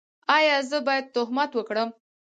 ایا 0.37 0.57
زه 0.69 0.77
باید 0.87 1.05
تهمت 1.15 1.51
وکړم؟ 1.55 1.89